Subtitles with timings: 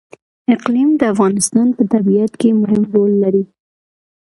[0.53, 3.43] اقلیم د افغانستان په طبیعت کې مهم رول لري.